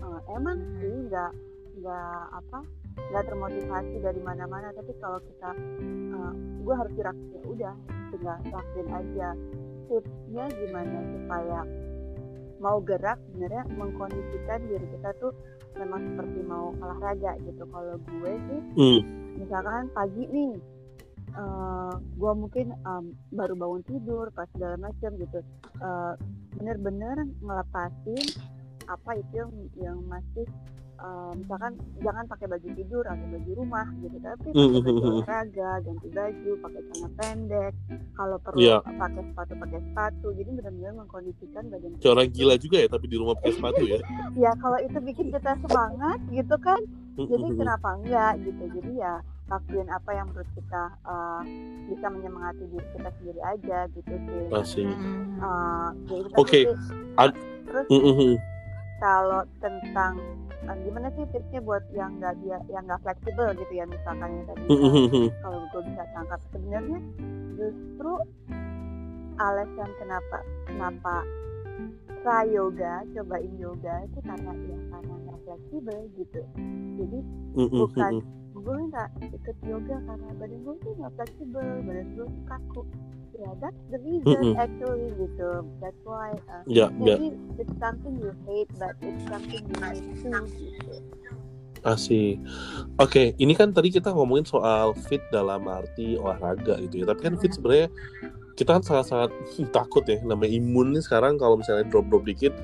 Uh, 0.00 0.20
emang 0.32 0.58
sih 0.80 0.94
nggak 1.10 1.32
nggak 1.82 2.22
apa 2.32 2.58
nggak 3.10 3.24
termotivasi 3.28 3.94
dari 4.00 4.20
mana-mana. 4.22 4.70
Tapi 4.72 4.92
kalau 5.02 5.18
kita 5.20 5.50
uh, 6.14 6.32
gue 6.62 6.74
harus 6.74 6.92
gerak 6.94 7.16
ya 7.34 7.40
udah 7.46 7.74
tinggal 8.14 8.38
lakuin 8.50 8.88
aja. 8.90 9.28
Tipsnya 9.90 10.44
gimana 10.56 10.98
supaya 11.12 11.60
mau 12.62 12.78
gerak 12.78 13.18
sebenarnya 13.28 13.66
mengkondisikan 13.74 14.62
diri 14.70 14.86
kita 14.94 15.10
tuh 15.18 15.34
memang 15.74 16.00
seperti 16.06 16.38
mau 16.42 16.72
olahraga 16.76 17.36
gitu 17.40 17.62
kalau 17.66 17.96
gue 17.98 18.32
sih 18.46 18.60
Mm. 18.74 19.00
misalkan 19.38 19.88
pagi 19.90 20.24
nih 20.26 20.52
eh 21.32 21.92
gue 22.14 22.32
mungkin 22.34 22.76
em, 22.76 23.04
baru 23.30 23.54
bangun 23.54 23.82
tidur 23.82 24.28
pas 24.30 24.48
segala 24.52 24.76
macam 24.78 25.10
gitu 25.16 25.40
Eh, 25.74 26.14
bener-bener 26.54 27.16
ngelepasin 27.42 28.22
apa 28.86 29.18
itu 29.18 29.32
yang 29.34 29.50
yang 29.74 29.98
masih 30.06 30.46
eh, 31.02 31.32
misalkan 31.34 31.72
jangan 31.98 32.24
pakai 32.24 32.46
baju 32.46 32.68
tidur 32.72 33.04
atau 33.04 33.26
baju 33.26 33.50
rumah 33.54 33.86
gitu 33.98 34.16
tapi 34.16 34.48
pakai 34.48 34.80
baju 34.80 35.02
olahraga 35.12 35.70
ganti 35.82 36.08
baju 36.08 36.50
pakai 36.60 36.80
celana 36.86 37.08
pendek. 37.16 37.72
Kalau 38.12 38.36
perlu 38.38 38.58
Iya. 38.58 38.76
pakai 38.86 39.22
sepatu 39.24 39.52
pakai 39.58 39.80
sepatu. 39.82 40.26
Jadi 40.32 40.50
benar-benar 40.54 40.92
mengkondisikan 40.96 41.62
badan 41.66 41.90
Kayak 41.98 42.12
orang 42.12 42.26
kita 42.26 42.36
gila 42.38 42.54
juga 42.56 42.76
ya 42.78 42.88
tapi 42.88 43.06
di 43.06 43.16
rumah 43.16 43.34
pakai 43.36 43.52
sepatu 43.52 43.82
ya? 43.82 43.98
Ya 44.44 44.52
kalau 44.56 44.78
itu 44.78 44.98
bikin 44.98 45.26
kita 45.28 45.52
semangat 45.60 46.18
gitu 46.30 46.56
kan 46.56 46.80
jadi 47.14 47.46
kenapa 47.52 47.88
enggak 47.94 48.32
gitu. 48.40 48.62
Jadi 48.72 48.92
ya 48.96 49.14
lakuin 49.44 49.84
apa 49.86 50.10
yang 50.12 50.26
menurut 50.30 50.48
kita 50.54 50.82
uh, 51.04 51.42
bisa 51.84 52.06
menyemangati 52.08 52.64
diri 52.64 52.86
kita 52.90 53.10
sendiri 53.12 53.40
aja 53.42 53.78
gitu 53.90 54.14
sih. 54.16 54.42
Asik. 54.48 54.86
Uh, 55.36 55.90
ya 56.08 56.16
itu 56.22 56.36
Oke. 56.38 56.60
Ad- 57.18 57.36
terus 57.62 57.86
Mm-mm. 57.90 58.32
kalau 58.96 59.42
tentang 59.58 60.16
uh, 60.68 60.76
gimana 60.86 61.08
sih 61.14 61.24
tipsnya 61.30 61.60
buat 61.62 61.84
yang 61.94 62.18
nggak 62.18 62.34
dia 62.42 62.58
yang 62.70 62.84
nggak 62.86 63.02
fleksibel 63.02 63.48
gitu 63.56 63.72
ya 63.72 63.84
misalkan 63.86 64.28
yang 64.30 64.46
tadi 64.46 64.64
uh, 64.66 64.74
Mm-mm. 64.74 65.26
kalau 65.42 65.58
gue 65.72 65.82
bisa 65.90 66.02
tangkap. 66.14 66.40
Sebenarnya 66.54 66.98
justru 67.58 68.12
alasan 69.40 69.90
kenapa 69.98 70.38
kenapa 70.68 71.14
try 72.22 72.46
yoga 72.46 73.02
cobain 73.16 73.54
yoga 73.58 73.94
itu 74.06 74.18
karena 74.22 74.52
ya 74.54 74.78
karena 74.92 75.14
nggak 75.26 75.38
fleksibel 75.46 75.98
gitu. 76.14 76.40
Jadi 76.98 77.18
bukan 77.72 78.12
gue 78.52 78.78
nggak 78.94 79.08
ikut 79.26 79.56
yoga 79.66 79.96
karena 80.06 80.28
badan 80.38 80.60
gue 80.62 80.74
tuh 80.86 80.92
nggak 80.94 81.12
fleksibel 81.18 81.66
badan 81.82 82.06
gue 82.14 82.26
kaku 82.46 82.82
ya 83.36 83.50
that's 83.60 83.82
the 83.90 83.98
reason 84.04 84.28
Mm-mm. 84.28 84.54
actually 84.60 85.08
gitu 85.16 85.64
that's 85.80 86.02
why 86.04 86.30
uh, 86.52 86.62
ya. 86.68 86.92
maybe 86.94 87.32
it's 87.56 87.72
something 87.80 88.14
you 88.20 88.32
hate 88.44 88.70
but 88.76 88.94
it's 89.00 89.24
something 89.28 89.62
you 89.62 89.76
need 89.80 90.04
to 90.20 90.40
gitu 90.56 90.94
Asih. 91.82 92.38
Oke, 92.94 93.34
ini 93.42 93.58
kan 93.58 93.74
tadi 93.74 93.90
kita 93.90 94.14
ngomongin 94.14 94.46
soal 94.46 94.94
fit 94.94 95.18
dalam 95.34 95.66
arti 95.66 96.14
olahraga 96.14 96.78
gitu 96.78 97.02
ya. 97.02 97.10
Tapi 97.10 97.20
kan 97.26 97.34
fit 97.42 97.50
sebenarnya 97.50 97.90
kita 98.54 98.78
kan 98.78 98.86
sangat-sangat 98.86 99.34
takut 99.76 100.06
ya 100.06 100.22
namanya 100.22 100.62
imun 100.62 100.94
nih 100.94 101.02
sekarang 101.02 101.42
kalau 101.42 101.58
misalnya 101.58 101.82
drop-drop 101.90 102.22
dikit 102.22 102.54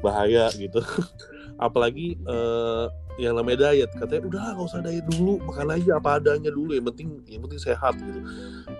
bahaya 0.00 0.48
gitu. 0.56 0.80
Apalagi 1.60 2.16
uh, 2.24 2.88
yang 3.20 3.36
namanya 3.36 3.68
diet 3.68 3.92
katanya 3.92 4.22
udah 4.24 4.42
nggak 4.56 4.68
usah 4.72 4.80
diet 4.80 5.04
dulu 5.04 5.36
makan 5.44 5.76
aja 5.76 6.00
apa 6.00 6.16
adanya 6.16 6.48
dulu 6.48 6.72
yang 6.72 6.86
penting 6.88 7.20
yang 7.28 7.44
penting 7.44 7.60
sehat 7.60 7.92
gitu 8.00 8.20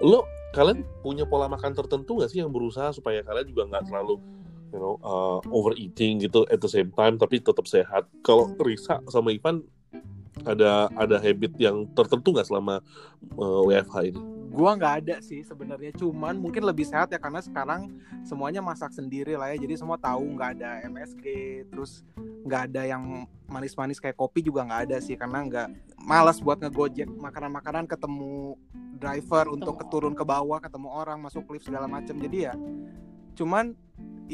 lo 0.00 0.24
kalian 0.52 0.84
punya 1.00 1.24
pola 1.24 1.48
makan 1.48 1.72
tertentu 1.72 2.20
gak 2.20 2.30
sih 2.30 2.44
yang 2.44 2.52
berusaha 2.52 2.92
supaya 2.92 3.24
kalian 3.24 3.48
juga 3.48 3.62
nggak 3.72 3.88
terlalu 3.88 4.20
you 4.72 4.80
know 4.80 4.96
uh, 5.04 5.40
overeating 5.52 6.20
gitu 6.20 6.44
at 6.48 6.60
the 6.60 6.68
same 6.68 6.92
time 6.92 7.16
tapi 7.16 7.40
tetap 7.40 7.64
sehat 7.68 8.08
kalau 8.24 8.52
Risa 8.60 9.00
sama 9.08 9.32
Ivan 9.32 9.64
ada 10.48 10.88
ada 10.96 11.16
habit 11.20 11.52
yang 11.60 11.84
tertentu 11.92 12.32
nggak 12.32 12.48
selama 12.48 12.80
uh, 13.36 13.60
WFH 13.68 13.96
ini? 14.12 14.20
Gua 14.52 14.76
nggak 14.76 14.94
ada 15.00 15.16
sih 15.24 15.40
sebenarnya, 15.40 15.96
cuman 15.96 16.36
mungkin 16.36 16.60
lebih 16.68 16.84
sehat 16.84 17.08
ya 17.08 17.16
karena 17.16 17.40
sekarang 17.40 17.88
semuanya 18.20 18.60
masak 18.60 18.92
sendiri 18.92 19.32
lah 19.32 19.48
ya, 19.48 19.64
jadi 19.64 19.80
semua 19.80 19.96
tahu 19.96 20.36
nggak 20.36 20.60
ada 20.60 20.84
MSG, 20.92 21.24
terus 21.72 22.04
nggak 22.44 22.62
ada 22.68 22.82
yang 22.84 23.24
manis-manis 23.52 24.00
kayak 24.00 24.16
kopi 24.16 24.40
juga 24.40 24.64
nggak 24.64 24.82
ada 24.88 24.96
sih 24.98 25.14
karena 25.14 25.44
nggak 25.44 25.68
malas 26.02 26.40
buat 26.40 26.58
ngegojek 26.58 27.06
makanan-makanan 27.06 27.84
ketemu 27.84 28.56
driver 28.96 29.52
untuk 29.52 29.76
keturun 29.84 30.16
ke 30.16 30.24
bawah 30.24 30.58
ketemu 30.58 30.88
orang 30.88 31.20
masuk 31.20 31.46
lift 31.52 31.68
segala 31.68 31.84
macam 31.84 32.16
jadi 32.16 32.50
ya 32.50 32.54
cuman 33.36 33.76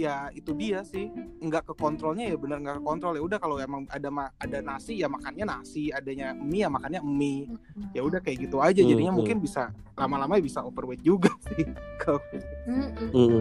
ya 0.04 0.28
itu 0.34 0.54
dia 0.54 0.84
sih. 0.86 1.10
Nggak 1.42 1.72
ke 1.72 1.74
kontrolnya 1.74 2.28
ya 2.28 2.36
benar 2.36 2.58
nggak 2.62 2.76
ke 2.78 2.84
kontrol 2.84 3.14
ya 3.18 3.22
udah 3.24 3.38
kalau 3.40 3.56
emang 3.58 3.88
ada 3.90 4.10
ada 4.38 4.58
nasi 4.62 5.00
ya 5.00 5.08
makannya 5.10 5.44
nasi 5.46 5.90
adanya 5.90 6.36
mie 6.36 6.66
ya 6.66 6.68
makannya 6.70 7.00
mie. 7.02 7.50
Ya 7.96 8.04
udah 8.04 8.22
kayak 8.22 8.48
gitu 8.48 8.62
aja. 8.62 8.80
Jadinya 8.80 9.10
hmm, 9.10 9.18
mungkin 9.18 9.36
bisa 9.42 9.74
lama-lama 9.98 10.38
bisa 10.38 10.62
overweight 10.62 11.02
juga 11.02 11.34
sih. 11.50 11.66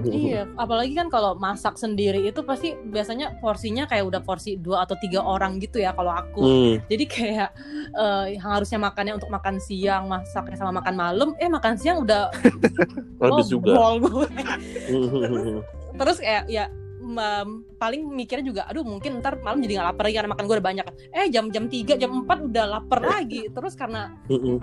Iya 0.10 0.50
apalagi 0.58 0.98
kan 0.98 1.08
kalau 1.14 1.38
masak 1.38 1.78
sendiri 1.78 2.26
itu 2.26 2.42
pasti 2.42 2.74
biasanya 2.74 3.38
porsinya 3.38 3.86
kayak 3.86 4.10
udah 4.10 4.22
porsi 4.26 4.58
dua 4.58 4.84
atau 4.84 4.98
tiga 4.98 5.22
orang 5.22 5.62
gitu 5.62 5.78
ya 5.78 5.94
kalau 5.94 6.12
aku. 6.12 6.42
Mm. 6.48 6.74
jadi 6.90 7.06
kayak 7.06 7.50
uh, 7.94 8.26
yang 8.30 8.44
harusnya 8.44 8.80
makannya 8.82 9.14
untuk 9.16 9.30
makan 9.30 9.62
siang 9.62 10.10
masaknya 10.10 10.58
sama 10.58 10.74
makan 10.82 10.96
malam 10.96 11.30
eh 11.38 11.50
makan 11.50 11.76
siang 11.78 12.02
udah 12.02 12.32
habis 13.22 13.48
oh, 13.52 13.60
juga 13.60 13.74
terus 15.98 16.18
kayak 16.22 16.46
ya 16.48 16.70
um, 17.02 17.66
paling 17.78 18.06
mikirnya 18.10 18.46
juga 18.46 18.62
aduh 18.70 18.86
mungkin 18.86 19.22
ntar 19.22 19.40
malam 19.42 19.62
jadi 19.62 19.82
nggak 19.82 19.88
lapar 19.94 20.04
lagi 20.10 20.16
karena 20.18 20.32
makan 20.34 20.44
gue 20.46 20.56
udah 20.58 20.68
banyak 20.68 20.86
eh 21.14 21.28
jam 21.30 21.46
jam 21.54 21.66
tiga 21.70 21.94
jam 21.96 22.12
empat 22.24 22.38
udah 22.48 22.66
lapar 22.78 23.00
lagi 23.14 23.50
terus 23.52 23.74
karena 23.78 24.14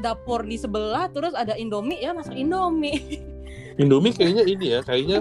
dapur 0.00 0.42
di 0.44 0.56
sebelah 0.58 1.08
terus 1.10 1.32
ada 1.32 1.56
indomie 1.56 2.00
ya 2.00 2.12
masak 2.12 2.36
indomie 2.36 3.00
Indomie 3.74 4.14
kayaknya 4.14 4.44
ini 4.46 4.66
ya, 4.70 4.80
kayaknya 4.86 5.18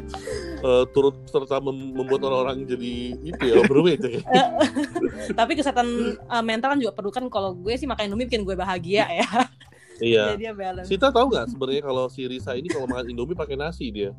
uh, 0.61 0.85
turut 0.93 1.17
serta 1.25 1.57
mem 1.57 1.97
membuat 1.97 2.29
orang-orang 2.29 2.69
jadi 2.69 3.17
itu 3.25 3.41
ya 3.49 3.65
overweight 3.65 4.01
ya. 4.05 4.21
Tapi 5.41 5.57
kesehatan 5.57 6.21
uh, 6.29 6.43
mental 6.45 6.77
kan 6.77 6.79
juga 6.79 6.93
perlu 6.93 7.09
kan 7.09 7.25
kalau 7.33 7.57
gue 7.57 7.73
sih 7.73 7.89
makan 7.89 8.13
Indomie 8.13 8.29
bikin 8.29 8.45
gue 8.45 8.53
bahagia 8.53 9.09
ya. 9.09 9.29
Iya. 9.97 10.37
Jadi 10.37 10.45
dia 10.45 10.53
Sita 10.85 11.09
tahu 11.09 11.33
nggak 11.33 11.49
sebenarnya 11.49 11.81
kalau 11.81 12.05
si 12.13 12.29
Risa 12.29 12.53
ini 12.53 12.69
kalau 12.69 12.85
makan 12.85 13.09
Indomie 13.09 13.33
pakai 13.33 13.57
nasi 13.57 13.89
dia. 13.89 14.13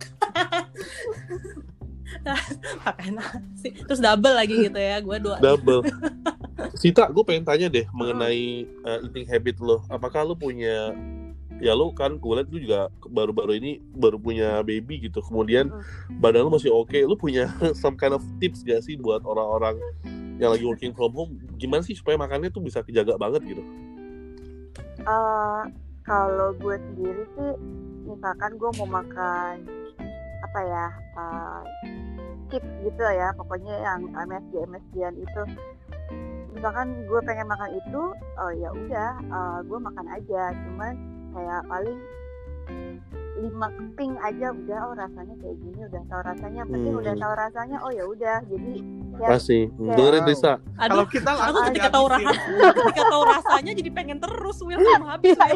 pakai 2.84 3.08
nasi. 3.12 3.68
Terus 3.84 4.00
double 4.00 4.34
lagi 4.34 4.54
gitu 4.68 4.78
ya 4.78 4.98
gue 5.00 5.16
dua. 5.20 5.36
Double. 5.40 5.84
Sita 6.80 7.10
gue 7.10 7.24
pengen 7.26 7.44
tanya 7.44 7.66
deh 7.68 7.86
mengenai 7.92 8.66
uh, 8.86 9.04
eating 9.04 9.26
habit 9.28 9.56
lo. 9.60 9.84
Apakah 9.92 10.24
lo 10.24 10.34
punya 10.34 10.94
ya 11.62 11.72
lo 11.72 11.94
kan 11.94 12.18
gue 12.18 12.34
liat 12.34 12.50
lo 12.50 12.58
juga 12.58 12.80
baru-baru 13.06 13.56
ini 13.60 13.72
baru 13.94 14.16
punya 14.18 14.64
baby 14.64 15.06
gitu. 15.06 15.20
Kemudian 15.20 15.70
badan 16.18 16.48
lo 16.48 16.50
masih 16.54 16.72
oke. 16.72 16.90
Okay. 16.90 17.02
lo 17.04 17.14
punya 17.14 17.52
some 17.82 17.94
kind 17.98 18.16
of 18.16 18.24
tips 18.40 18.64
gak 18.64 18.82
sih 18.82 18.96
buat 18.96 19.22
orang-orang 19.22 19.78
yang 20.40 20.50
lagi 20.50 20.64
working 20.66 20.92
from 20.96 21.14
home? 21.14 21.38
Gimana 21.60 21.84
sih 21.84 21.94
supaya 21.94 22.18
makannya 22.18 22.50
tuh 22.50 22.64
bisa 22.64 22.82
kejaga 22.82 23.14
banget 23.20 23.44
gitu? 23.46 23.62
Uh, 25.04 25.68
kalau 26.04 26.56
gue 26.56 26.76
sendiri 26.80 27.24
sih 27.36 27.52
misalkan 28.04 28.52
gue 28.60 28.70
mau 28.80 28.88
makan 28.88 29.64
apa 30.44 30.60
ya 30.60 30.86
uh, 31.16 31.62
skip 32.46 32.64
gitu 32.84 33.02
ya 33.02 33.32
pokoknya 33.36 33.74
yang 33.80 34.00
MSG 34.14 34.52
MSGan 34.68 35.14
itu. 35.18 35.42
Misalkan 36.54 36.94
gue 37.10 37.20
pengen 37.26 37.50
makan 37.50 37.70
itu 37.74 38.02
oh 38.14 38.52
ya 38.54 38.70
udah 38.70 39.10
uh, 39.28 39.58
gue 39.66 39.78
makan 39.78 40.06
aja. 40.12 40.54
Cuman 40.54 40.92
kayak 41.34 41.60
paling 41.66 41.98
lima 43.34 43.66
keping 43.66 44.14
aja 44.22 44.54
udah 44.54 44.78
oh 44.88 44.94
rasanya 44.94 45.34
kayak 45.42 45.56
gini 45.58 45.80
udah 45.84 46.02
tahu 46.06 46.20
rasanya. 46.22 46.62
Penting 46.64 46.94
hmm. 46.94 47.02
udah 47.02 47.14
tahu 47.18 47.34
rasanya 47.34 47.76
oh 47.82 47.90
ya 47.90 48.04
udah. 48.06 48.36
Jadi 48.46 48.74
ya, 49.18 49.28
kasih 49.34 49.62
ya. 49.78 49.94
dengerin 49.98 50.24
kalau 50.74 51.04
kita 51.06 51.30
aku 51.34 51.58
ketika 51.70 51.88
tahu 51.90 52.06
rasanya 52.10 52.66
ketika 52.72 53.02
tahu 53.10 53.22
rasanya 53.26 53.72
jadi 53.74 53.90
pengen 53.94 54.18
terus 54.22 54.58
Will 54.62 54.80
sama 54.82 55.18
habis 55.18 55.34
nah, 55.38 55.50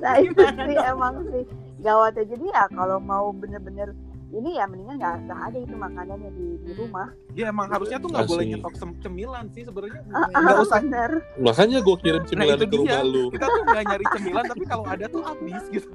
nah 0.00 0.14
itu 0.20 0.42
sih 0.44 0.76
emang 0.80 1.14
sih 1.32 1.44
gawatnya. 1.82 2.24
Jadi 2.24 2.46
ya 2.48 2.64
kalau 2.70 2.98
mau 3.02 3.34
bener-bener 3.34 3.90
ini 4.32 4.56
ya 4.56 4.64
mendingan 4.64 4.96
nggak 4.96 5.14
usah 5.28 5.38
ada 5.52 5.58
itu 5.60 5.74
makanannya 5.76 6.30
di, 6.32 6.46
di 6.64 6.72
rumah. 6.72 7.12
Ya 7.36 7.52
emang 7.52 7.68
harusnya 7.68 8.00
tuh 8.00 8.08
nggak 8.08 8.24
boleh 8.24 8.44
nyetok 8.48 8.74
cemilan 9.04 9.44
sih 9.52 9.62
sebenarnya. 9.68 10.00
Ah, 10.08 10.24
ah, 10.32 10.40
nggak 10.40 10.58
usah. 10.64 10.78
Bener. 10.80 11.10
Makanya 11.36 11.78
gue 11.84 11.96
kirim 12.00 12.22
nah, 12.24 12.28
cemilan 12.32 12.56
nah, 12.56 12.64
ke 12.64 12.76
rumah 12.80 13.02
lu. 13.04 13.24
Kita 13.28 13.46
tuh 13.46 13.62
nggak 13.68 13.84
nyari 13.92 14.04
cemilan 14.16 14.44
tapi 14.48 14.64
kalau 14.64 14.84
ada 14.88 15.04
tuh 15.12 15.20
habis 15.20 15.64
gitu. 15.68 15.90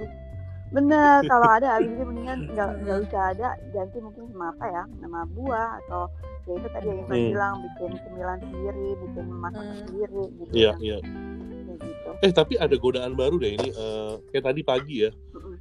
Bener, 0.69 1.19
kalau 1.31 1.49
ada 1.49 1.67
habis 1.81 1.89
itu 1.89 2.03
mendingan 2.05 2.39
nggak 2.53 2.69
nggak 2.85 2.97
usah 3.09 3.23
ada 3.33 3.49
ganti 3.73 3.97
mungkin 4.05 4.23
sama 4.29 4.45
apa 4.53 4.65
ya, 4.69 4.83
nama 5.01 5.19
buah 5.33 5.69
atau 5.83 6.01
ya 6.45 6.53
itu 6.61 6.67
tadi 6.71 6.85
yang 6.93 6.99
hmm. 7.09 7.29
bilang 7.33 7.53
bikin 7.65 7.91
cemilan 8.05 8.37
sendiri, 8.45 8.87
bikin 9.01 9.25
masak 9.33 9.65
hmm. 9.65 9.77
sendiri 9.81 10.23
gitu. 10.37 10.51
Iya 10.53 10.71
iya. 10.77 10.97
Gitu. 11.01 12.09
Eh 12.21 12.31
tapi 12.33 12.53
ada 12.61 12.75
godaan 12.77 13.17
baru 13.17 13.41
deh 13.41 13.57
ini 13.57 13.69
uh, 13.73 14.21
kayak 14.29 14.45
tadi 14.53 14.61
pagi 14.61 14.95
ya 15.05 15.11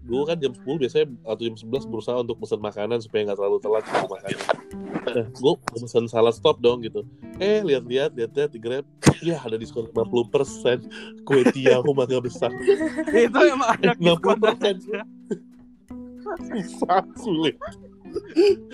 gue 0.07 0.23
kan 0.23 0.37
jam 0.39 0.53
10 0.55 0.63
biasanya 0.63 1.07
atau 1.27 1.43
jam 1.43 1.57
11 1.59 1.91
berusaha 1.91 2.17
untuk 2.23 2.39
pesan 2.39 2.63
makanan 2.63 2.99
supaya 3.03 3.27
nggak 3.27 3.39
terlalu 3.43 3.59
telat 3.59 3.85
gitu 3.85 4.07
makan 4.07 4.31
eh, 5.15 5.27
gue 5.31 5.53
pesan 5.71 6.07
salad 6.11 6.35
stop 6.35 6.59
dong 6.59 6.83
gitu. 6.83 7.07
Eh 7.39 7.63
lihat-lihat 7.63 8.15
lihat-lihat 8.15 8.51
di 8.51 8.61
grab. 8.61 8.87
Ya 9.23 9.41
ada 9.41 9.57
diskon 9.57 9.89
50 9.89 10.35
persen. 10.35 10.79
Kue 11.25 11.47
tiaw 11.55 11.83
mangga 11.95 12.19
besar. 12.19 12.51
Itu 13.27 13.41
emang 13.47 13.71
ada 13.81 13.95
60 13.97 14.45
persen. 14.45 14.75
susah 16.27 17.07
sulit. 17.23 17.55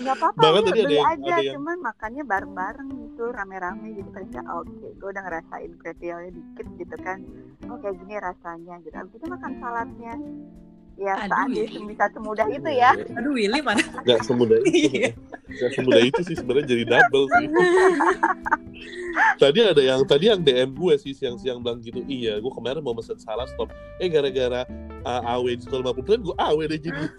Nggak 0.01 0.15
apa-apa 0.17 0.39
banget 0.41 0.61
tadi 0.73 0.81
ada 0.81 0.93
yang, 0.93 1.05
aja 1.05 1.33
ada 1.37 1.43
yang... 1.45 1.53
cuman 1.59 1.77
makannya 1.85 2.23
bareng-bareng 2.25 2.89
gitu 2.97 3.23
rame-rame 3.29 3.87
gitu 3.93 4.09
kan. 4.09 4.25
Ya 4.33 4.41
oke 4.57 4.67
okay, 4.73 4.89
gue 4.97 5.09
udah 5.13 5.23
ngerasain 5.23 5.71
kue 5.77 5.93
tiawnya 6.01 6.31
dikit 6.33 6.67
gitu 6.81 6.97
kan. 6.99 7.21
Oh 7.69 7.77
kayak 7.77 8.01
gini 8.01 8.15
rasanya 8.17 8.81
gitu. 8.81 8.95
Abis 8.97 9.15
itu 9.21 9.25
makan 9.29 9.53
saladnya 9.61 10.13
ya 10.97 11.13
Aduh, 11.25 11.85
bisa 11.89 12.05
semudah 12.13 12.47
itu 12.49 12.69
ya. 12.69 12.91
Aduh 13.17 13.33
Willy. 13.33 13.59
Mana? 13.59 13.83
Nggak 14.05 14.21
semudah 14.25 14.57
itu. 14.63 14.93
Iya. 14.93 15.09
nggak 15.43 15.71
semudah 15.77 16.01
itu 16.01 16.21
sih 16.25 16.35
sebenarnya 16.39 16.67
jadi 16.73 16.83
double 16.87 17.25
sih. 17.29 17.45
Tadi 19.41 19.59
ada 19.61 19.81
yang 19.81 20.01
tadi 20.09 20.25
yang 20.33 20.41
DM 20.41 20.73
gue 20.73 20.95
sih 20.97 21.13
siang-siang 21.13 21.61
bilang 21.61 21.77
gitu 21.85 22.01
iya 22.09 22.41
gue 22.41 22.49
kemarin 22.49 22.81
mau 22.81 22.97
mesen 22.97 23.15
salah 23.21 23.45
stop. 23.45 23.69
Eh 24.01 24.09
gara-gara 24.09 24.65
uh, 25.05 25.21
AW 25.37 25.53
diskon 25.53 25.85
50 25.85 26.01
persen 26.01 26.21
gue 26.25 26.35
AW 26.35 26.59
deh 26.65 26.79
jadi. 26.81 27.03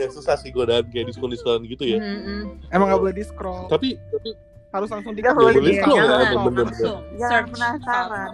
Ya 0.00 0.08
susah 0.08 0.32
sih 0.40 0.48
gue 0.48 0.64
dan 0.64 0.88
kayak 0.88 1.12
diskon 1.12 1.28
diskon 1.28 1.60
gitu 1.68 1.84
ya. 1.84 2.00
Mm 2.00 2.18
-hmm. 2.24 2.72
emang 2.72 2.88
nggak 2.88 3.00
boleh 3.04 3.14
di 3.20 3.24
scroll. 3.26 3.68
Tapi 3.68 4.00
tapi 4.00 4.32
harus 4.72 4.88
langsung 4.88 5.12
di 5.12 5.20
scroll 5.20 5.52
boleh 5.52 5.76
scroll 5.76 6.00
ya 6.00 6.40
bener-bener. 6.40 6.96
Jangan 7.20 7.44
penasaran. 7.52 8.30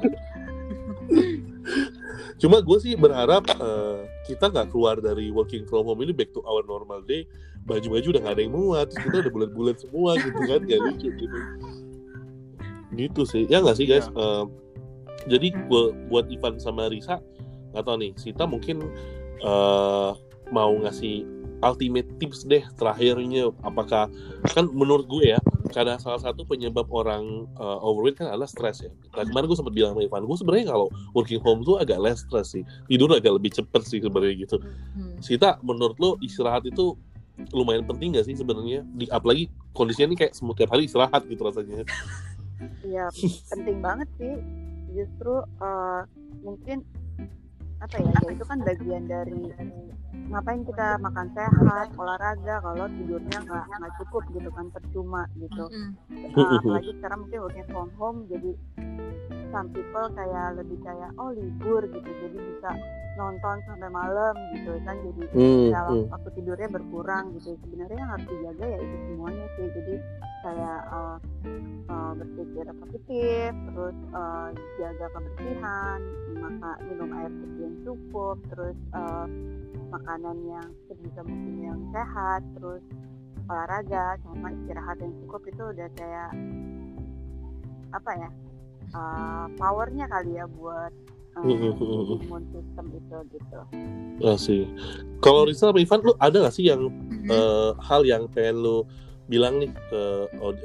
Cuma 2.38 2.62
gue 2.62 2.78
sih 2.78 2.94
berharap 2.94 3.50
uh, 3.58 4.06
kita 4.26 4.50
nggak 4.50 4.74
keluar 4.74 4.98
dari 4.98 5.30
working 5.30 5.64
from 5.70 5.86
home 5.86 6.02
ini 6.02 6.10
back 6.10 6.34
to 6.34 6.42
our 6.44 6.66
normal 6.66 7.00
day. 7.06 7.24
Baju-baju 7.66 8.14
udah 8.14 8.22
gak 8.22 8.34
ada 8.38 8.42
yang 8.46 8.54
muat, 8.54 8.86
terus 8.94 9.02
kita 9.10 9.16
udah 9.26 9.32
bulat-bulat 9.34 9.76
semua 9.82 10.14
gitu 10.22 10.38
kan, 10.46 10.60
gak 10.62 10.80
lucu 10.86 11.08
gitu. 11.18 11.38
Gitu 12.94 13.22
sih, 13.26 13.42
ya 13.50 13.58
nggak 13.58 13.74
sih 13.74 13.90
guys. 13.90 14.06
Uh, 14.14 14.46
jadi 15.26 15.50
buat 16.06 16.30
Ivan 16.30 16.62
sama 16.62 16.86
Risa, 16.86 17.18
nggak 17.74 17.82
tahu 17.82 17.96
nih, 17.98 18.12
Sita 18.14 18.46
mungkin 18.46 18.86
uh, 19.42 20.14
mau 20.54 20.78
ngasih 20.78 21.26
ultimate 21.64 22.06
tips 22.22 22.46
deh 22.46 22.62
terakhirnya 22.76 23.50
apakah 23.64 24.12
kan 24.52 24.68
menurut 24.70 25.08
gue 25.08 25.34
ya 25.34 25.40
karena 25.70 25.98
salah 26.00 26.22
satu 26.22 26.46
penyebab 26.46 26.86
orang 26.90 27.46
uh, 27.58 27.78
overweight 27.82 28.18
kan 28.18 28.30
adalah 28.30 28.48
stres 28.48 28.84
ya. 28.84 28.90
Nah 29.14 29.24
kemarin 29.26 29.46
gue 29.50 29.58
sempat 29.58 29.74
bilang 29.74 29.92
sama 29.94 30.02
Ivan, 30.06 30.22
gue 30.24 30.36
sebenarnya 30.38 30.66
kalau 30.70 30.86
working 31.12 31.40
home 31.42 31.60
tuh 31.66 31.78
agak 31.78 31.98
less 31.98 32.22
stress 32.22 32.54
sih, 32.54 32.62
tidur 32.86 33.10
agak 33.12 33.36
lebih 33.36 33.50
cepet 33.54 33.82
sih 33.86 33.98
sebenarnya 34.02 34.34
gitu. 34.46 34.56
Hmm. 34.60 35.18
Sita, 35.20 35.58
menurut 35.62 35.96
lo 35.98 36.10
istirahat 36.22 36.64
itu 36.66 36.94
lumayan 37.52 37.84
penting 37.84 38.16
gak 38.16 38.24
sih 38.24 38.36
sebenarnya? 38.36 38.80
Di 38.96 39.06
apalagi 39.12 39.52
kondisinya 39.76 40.14
ini 40.14 40.16
kayak 40.16 40.32
semua 40.32 40.56
tiap 40.56 40.72
hari 40.72 40.88
istirahat 40.88 41.22
gitu 41.28 41.42
rasanya. 41.44 41.84
Iya 42.80 43.12
penting 43.52 43.84
banget 43.84 44.08
sih 44.16 44.34
justru 44.96 45.44
uh, 45.60 46.02
mungkin 46.40 46.80
apa 47.86 48.02
ya 48.02 48.34
itu 48.34 48.44
kan 48.50 48.58
bagian 48.66 49.06
dari 49.06 49.54
ngapain 50.26 50.66
kita 50.66 50.98
makan 50.98 51.30
sehat 51.38 51.94
olahraga 51.94 52.58
kalau 52.58 52.90
tidurnya 52.90 53.38
nggak 53.46 53.64
nggak 53.70 53.94
cukup 54.02 54.22
gitu 54.34 54.50
kan 54.50 54.66
percuma 54.74 55.22
gitu. 55.38 55.70
Uh, 56.34 56.58
apalagi 56.58 56.90
sekarang 56.98 57.18
mungkin 57.22 57.38
working 57.46 57.66
from 57.70 57.88
home 57.94 58.18
jadi 58.26 58.50
some 59.54 59.70
people 59.70 60.06
kayak 60.18 60.58
lebih 60.58 60.78
kayak 60.82 61.10
oh 61.14 61.30
libur 61.30 61.86
gitu. 61.86 62.10
Jadi 62.10 62.38
bisa 62.42 62.70
nonton 63.16 63.56
sampai 63.64 63.88
malam 63.88 64.34
gitu 64.52 64.76
kan 64.84 64.96
jadi 65.00 65.22
mm, 65.32 65.68
dalam 65.72 65.96
mm. 66.04 66.12
waktu 66.12 66.30
tidurnya 66.36 66.68
berkurang 66.68 67.24
gitu 67.40 67.56
sebenarnya 67.64 67.98
yang 67.98 68.10
harus 68.12 68.26
dijaga 68.28 68.64
ya 68.68 68.78
itu 68.78 68.96
semuanya 69.08 69.46
sih 69.56 69.66
jadi 69.72 69.94
kayak 70.44 70.80
uh, 70.92 71.18
uh, 71.90 72.12
berpikir 72.14 72.64
positif 72.78 73.50
terus 73.50 73.96
uh, 74.14 74.48
jaga 74.78 75.06
kebersihan 75.10 75.98
maka 76.36 76.70
minum 76.86 77.10
air 77.16 77.32
putih 77.32 77.62
yang 77.66 77.76
cukup 77.82 78.36
terus 78.52 78.78
uh, 78.94 79.26
makanan 79.90 80.36
yang 80.46 80.68
sebisa 80.86 81.20
mungkin 81.24 81.54
yang 81.64 81.80
sehat 81.90 82.44
terus 82.58 82.82
olahraga 83.46 84.18
sama 84.26 84.50
istirahat 84.52 84.98
yang 84.98 85.14
cukup 85.24 85.42
itu 85.46 85.62
udah 85.62 85.88
kayak 85.94 86.30
apa 87.94 88.10
ya 88.18 88.30
uh, 88.94 89.46
powernya 89.56 90.06
kali 90.10 90.36
ya 90.36 90.46
buat 90.50 90.92
uh, 91.36 92.22
imun 92.24 92.42
sistem 92.52 92.86
itu 92.92 93.16
gitu. 93.36 93.58
Ya 94.22 94.34
sih. 94.40 94.62
Kalau 95.20 95.44
Risa 95.44 95.68
sama 95.68 95.80
Ivan, 95.80 96.00
lu 96.04 96.14
ada 96.16 96.36
gak 96.48 96.54
sih 96.56 96.68
yang 96.68 96.88
mm-hmm. 96.88 97.28
uh, 97.28 97.70
hal 97.84 98.02
yang 98.08 98.28
pengen 98.32 98.64
lu 98.64 98.88
bilang 99.26 99.58
nih 99.58 99.74
ke 99.90 100.02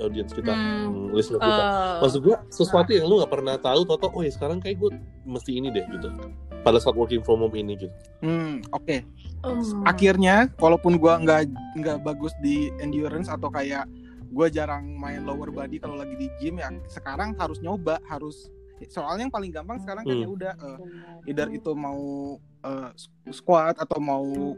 audiens 0.05 0.29
kita, 0.29 0.53
hmm, 0.53 0.85
hmm 0.85 1.07
listener 1.17 1.41
kita. 1.41 1.63
Uh, 1.65 1.99
Maksud 2.05 2.19
gue 2.21 2.35
sesuatu 2.53 2.89
yang 2.93 3.09
lu 3.09 3.17
gak 3.25 3.33
pernah 3.33 3.57
tahu, 3.57 3.81
toto, 3.89 4.13
oh 4.13 4.21
ya 4.21 4.29
sekarang 4.29 4.61
kayak 4.61 4.77
gue 4.77 4.93
mesti 5.25 5.57
ini 5.57 5.73
deh 5.73 5.81
gitu. 5.89 6.13
Pada 6.61 6.77
saat 6.77 6.93
working 6.93 7.25
from 7.25 7.41
home 7.41 7.57
ini 7.57 7.73
gitu. 7.73 7.89
Hmm, 8.21 8.61
oke. 8.69 8.85
Okay. 8.85 9.01
Um. 9.41 9.81
Akhirnya, 9.89 10.53
walaupun 10.61 11.01
gue 11.01 11.13
nggak 11.25 11.49
nggak 11.81 11.97
bagus 12.05 12.37
di 12.45 12.69
endurance 12.77 13.33
atau 13.33 13.49
kayak 13.49 13.89
gue 14.31 14.47
jarang 14.47 14.95
main 14.95 15.27
lower 15.27 15.51
body 15.51 15.75
kalau 15.75 15.99
lagi 15.99 16.15
di 16.15 16.31
gym 16.39 16.55
ya 16.55 16.71
sekarang 16.87 17.35
harus 17.35 17.59
nyoba 17.59 17.99
harus 18.07 18.47
soalnya 18.89 19.27
yang 19.27 19.33
paling 19.33 19.51
gampang 19.53 19.77
sekarang 19.83 20.03
kan 20.07 20.15
ya 20.15 20.27
hmm. 20.27 20.38
udah 20.38 20.53
uh, 20.57 20.79
either 21.27 21.47
itu 21.53 21.71
mau 21.75 22.01
uh, 22.65 22.89
squat 23.29 23.77
atau 23.77 24.00
mau 24.01 24.55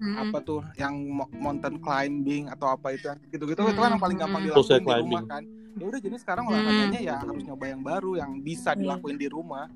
hmm. 0.00 0.16
apa 0.28 0.38
tuh 0.40 0.62
yang 0.78 0.94
mountain 1.36 1.76
climbing 1.82 2.48
atau 2.48 2.72
apa 2.72 2.94
itu 2.94 3.10
gitu-gitu 3.34 3.60
hmm. 3.60 3.72
itu 3.74 3.80
kan 3.80 3.90
yang 3.92 4.02
paling 4.02 4.18
gampang 4.18 4.42
hmm. 4.46 4.48
dilakukan 4.54 4.80
di 4.80 4.94
rumah 5.02 5.22
kan 5.26 5.42
ya 5.78 5.84
udah 5.86 6.00
jadi 6.02 6.16
sekarang 6.18 6.44
hmm. 6.46 6.52
olahraganya 6.54 7.00
ya 7.02 7.14
harus 7.22 7.42
nyoba 7.44 7.64
yang 7.70 7.82
baru 7.82 8.12
yang 8.18 8.30
bisa 8.42 8.70
hmm. 8.72 8.80
dilakuin 8.82 9.18
di 9.18 9.28
rumah 9.30 9.66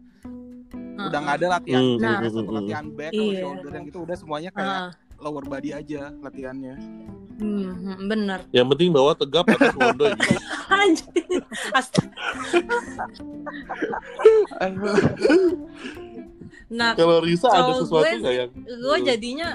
udah 0.93 1.19
nggak 1.25 1.37
ada 1.41 1.47
latihan 1.59 1.83
hmm. 1.83 1.99
nah, 1.99 2.19
atau 2.21 2.53
latihan 2.53 2.87
back 2.93 3.13
atau 3.13 3.27
iya. 3.33 3.41
shoulder 3.43 3.73
yang 3.73 3.85
gitu 3.89 3.99
udah 4.05 4.17
semuanya 4.17 4.51
kayak 4.53 4.77
uh. 4.77 4.91
Lower 5.23 5.47
body 5.47 5.71
aja 5.71 6.11
latihannya 6.19 6.77
Hmm, 7.43 8.07
bener. 8.07 8.47
Yang 8.55 8.67
penting 8.77 8.89
bawa 8.95 9.19
tegap 9.19 9.51
atas 9.51 9.75
wondo 9.75 10.07
gitu. 10.15 10.35
Anjir. 10.83 11.43
nah, 16.71 16.95
kalau 16.95 17.19
Risa 17.21 17.49
ada 17.51 17.73
sesuatu 17.83 18.15
nggak 18.15 18.35
yang 18.35 18.51
gue 18.65 18.97
jadinya 19.05 19.49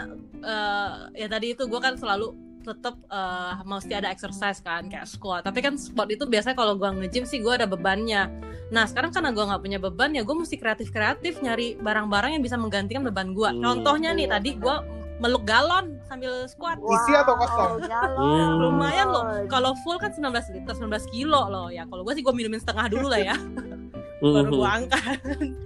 uh, 0.44 1.10
ya 1.16 1.28
tadi 1.32 1.56
itu 1.56 1.64
gue 1.66 1.80
kan 1.82 1.96
selalu 1.98 2.36
tetap 2.68 3.00
uh, 3.08 3.56
eh, 3.56 3.64
mesti 3.64 3.94
ada 3.96 4.12
exercise 4.12 4.60
kan 4.60 4.92
kayak 4.92 5.08
squat 5.08 5.48
tapi 5.48 5.64
kan 5.64 5.80
squat 5.80 6.12
itu 6.12 6.28
biasanya 6.28 6.60
kalau 6.60 6.76
gue 6.76 6.84
nge-gym 6.84 7.24
sih 7.24 7.40
gue 7.40 7.54
ada 7.56 7.64
bebannya 7.64 8.28
nah 8.68 8.84
sekarang 8.84 9.16
karena 9.16 9.32
gue 9.32 9.40
nggak 9.40 9.62
punya 9.64 9.80
beban 9.80 10.12
ya 10.12 10.28
gue 10.28 10.36
mesti 10.36 10.60
kreatif 10.60 10.92
kreatif 10.92 11.40
nyari 11.40 11.80
barang-barang 11.80 12.36
yang 12.36 12.44
bisa 12.44 12.60
menggantikan 12.60 13.08
beban 13.08 13.32
gue 13.32 13.50
hmm. 13.56 13.64
contohnya 13.64 14.12
nih 14.12 14.28
tadi 14.28 14.60
gue 14.60 14.76
meluk 15.18 15.44
galon 15.46 15.98
sambil 16.06 16.46
squat. 16.46 16.77
Wow, 16.77 16.94
Isi 16.94 17.12
atau 17.14 17.36
kosong? 17.38 17.72
Hmm. 17.90 18.50
Lumayan 18.64 19.08
loh. 19.10 19.24
Kalau 19.50 19.74
full 19.82 19.98
kan 19.98 20.14
19 20.14 20.30
liter, 20.53 20.74
19 20.77 21.14
kilo 21.14 21.42
loh 21.50 21.68
ya. 21.74 21.90
Kalau 21.90 22.06
gue 22.06 22.14
sih 22.14 22.24
gue 22.24 22.34
minumin 22.34 22.62
setengah 22.62 22.86
dulu 22.90 23.10
lah 23.10 23.22
ya. 23.22 23.36
Baru 24.22 24.50
gue 24.50 24.70
angkat. 24.70 25.20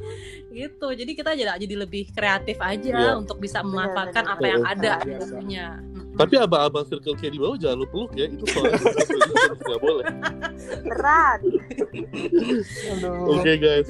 gitu. 0.56 0.88
Jadi 0.92 1.12
kita 1.16 1.32
jadi 1.36 1.56
jadi 1.56 1.76
lebih 1.80 2.12
kreatif 2.12 2.60
aja 2.60 2.92
yeah. 2.92 3.16
untuk 3.16 3.40
bisa 3.40 3.64
memanfaatkan 3.64 4.28
apa 4.28 4.46
yang 4.48 4.64
ada 4.68 5.00
di 5.04 5.16
tubuhnya. 5.16 5.80
Tapi 6.12 6.36
abang-abang 6.36 6.84
circle 6.84 7.16
K 7.16 7.32
di 7.32 7.40
bawah 7.40 7.56
jangan 7.56 7.80
lu 7.80 7.88
peluk 7.88 8.12
ya. 8.20 8.28
Itu 8.28 8.44
soalnya 8.52 8.80
nggak 9.56 9.80
boleh. 9.80 10.06
Berat. 10.84 11.40
Oke 13.32 13.40
okay, 13.40 13.56
guys 13.56 13.88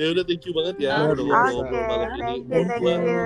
ya 0.00 0.16
udah 0.16 0.24
thank 0.24 0.40
you 0.48 0.52
banget 0.56 0.88
ya 0.88 1.12
udah 1.12 1.24
ngobrol 1.28 1.60
okay. 1.60 1.84
malam 1.84 2.08
ini 2.16 2.36
thank 2.48 2.72
you, 2.72 2.88
thank 2.88 3.04
you. 3.04 3.20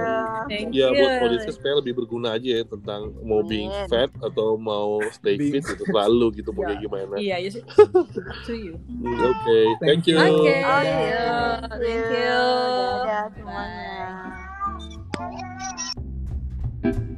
Thank 0.49 0.77
ya 0.77 0.93
buat 0.93 1.11
audiens 1.25 1.47
supaya 1.49 1.75
lebih 1.81 1.93
berguna 1.99 2.37
aja 2.37 2.49
ya 2.61 2.63
tentang 2.67 3.15
mau 3.25 3.41
Man. 3.45 3.51
being 3.51 3.73
fat 3.89 4.11
atau 4.21 4.61
mau 4.61 5.01
stay 5.15 5.37
being... 5.41 5.59
fit 5.59 5.65
itu 5.65 5.85
selalu 5.89 6.43
gitu 6.43 6.51
mau 6.53 6.63
yeah. 6.65 6.69
kayak 6.73 6.81
gimana. 6.85 7.15
Iya, 7.17 7.37
yeah, 7.37 7.39
yes. 7.45 7.55
to 8.47 8.55
you. 8.55 8.75
Oke, 9.03 9.33
okay. 9.33 9.65
thank 9.85 10.05
you. 10.09 10.17
Oke, 10.19 10.31
okay. 10.45 10.61
oh, 10.63 10.83
yeah. 10.83 11.61
thank 11.75 12.09
you. 12.13 12.41
Ya, 13.05 13.21
semuanya. 13.33 13.95
Bye. 16.85 16.93
you. 16.93 17.14